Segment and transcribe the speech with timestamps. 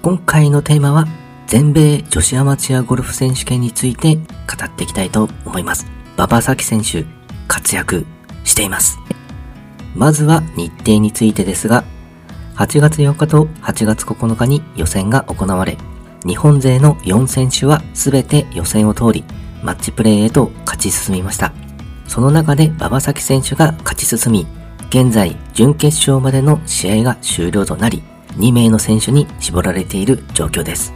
[0.00, 1.06] 今回のテーマは
[1.48, 4.22] 全米女子アマチュアゴルフ選手権について語
[4.64, 5.86] っていきたいと思います。
[6.16, 7.04] 馬場咲選手、
[7.48, 8.06] 活躍
[8.44, 8.98] しています。
[9.96, 11.82] まずは日程についてですが、
[12.54, 15.76] 8月4日と8月9日に予選が行われ、
[16.24, 19.24] 日本勢の4選手は全て予選を通り、
[19.64, 21.52] マッチプレーへと勝ち進みました。
[22.06, 24.46] その中で馬場咲選手が勝ち進み、
[24.90, 28.04] 現在準決勝までの試合が終了となり、
[28.38, 30.92] 2名の選手に絞られている状況です。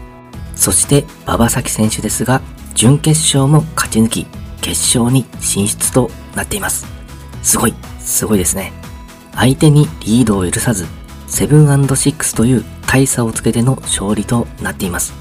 [0.54, 2.40] そして馬場咲選手ですが、
[2.74, 4.26] 準決勝も勝ち抜き、
[4.60, 6.86] 決勝に進出となっています。
[7.42, 8.72] すごい、すごいですね。
[9.34, 10.86] 相手にリードを許さず、
[11.28, 15.14] 7&6 という大差をつけての勝利となっています。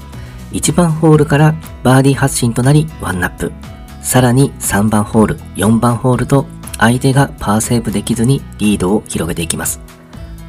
[0.52, 3.52] 1番ホールからバーディー発進となりワンナップ。
[4.02, 6.46] さらに3番ホール、4番ホールと
[6.78, 9.80] 相手がパーセーブできずにリードを広げていきます。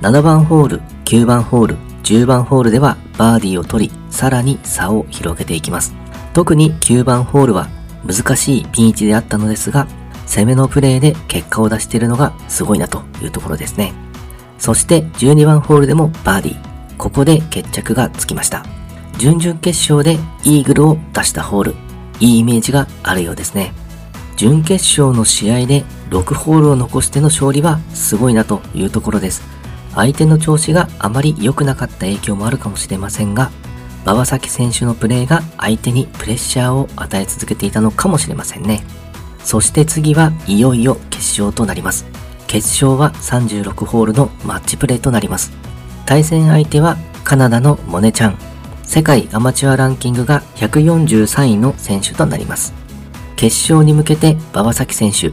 [0.01, 5.93] 7番ホール、9番ホール、10番ホールではバーディーを取り、さらに差を広げていきます。
[6.33, 7.67] 特に9番ホールは
[8.05, 9.87] 難しいピン位置であったのですが、
[10.25, 13.93] 攻めのプレーで結果を出しているのがすごいなというところですね。
[14.57, 16.97] そして12番ホールでもバーディー。
[16.97, 18.65] ここで決着がつきました。
[19.17, 21.75] 準々決勝でイーグルを出したホール。
[22.19, 23.73] いいイメージがあるようですね。
[24.37, 29.41] 準決勝の試合で6ホールを残しての勝利はすごいなというところです。
[29.95, 33.51] 相手の調子があまり良くなかった影響もあるかもしれませんが、
[34.03, 38.83] 馬場崎選手のプレーが相手にプレッシャーを与え続けていたのかもしれませんね。
[39.43, 42.05] そして次はいよいよ決勝となります。
[42.47, 45.51] 決勝は36ホールのマッチプレーとなります。
[46.05, 48.37] 対戦相手はカナダのモネちゃん。
[48.83, 52.73] 世界アマチュアランキングが143位の選手となります。
[53.35, 55.31] 決勝に向けて馬場崎選手、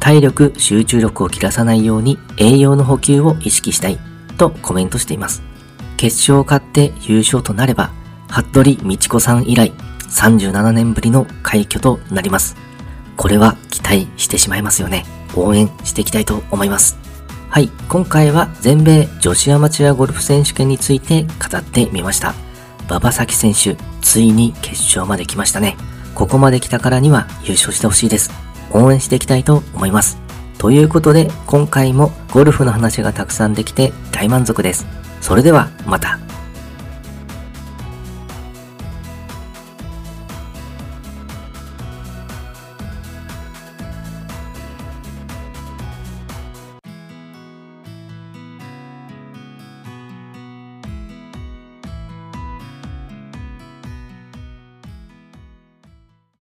[0.00, 3.98] 体力、集中力を切らさないように栄養の補給を意識したい
[4.36, 5.42] とコメントしています。
[5.96, 7.90] 決勝を勝って優勝となれば、
[8.28, 9.72] 服部道子さん以来
[10.08, 12.56] 37年ぶりの快挙となります。
[13.16, 15.04] これは期待してしまいますよね。
[15.34, 16.96] 応援していきたいと思います。
[17.50, 22.34] はい、今回は全米女子アマチュアゴルフ選手権について語ってみました。
[22.88, 25.76] 馬場咲選手、ついに決勝まで来ましたね。
[26.14, 28.47] ここまで来たからには優勝してほしいです。
[28.72, 30.18] 応援していきたいと思います。
[30.58, 34.86] ということで、今回もゴルフの話がたくさんできて大満足です。
[35.20, 36.27] それではまた。